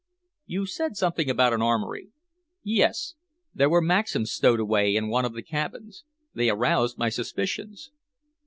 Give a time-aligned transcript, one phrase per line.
[0.47, 2.09] "You said something about an armory."
[2.63, 3.13] "Yes,
[3.53, 6.05] there were Maxims stowed away in one of the cabins.
[6.33, 7.91] They aroused my suspicions."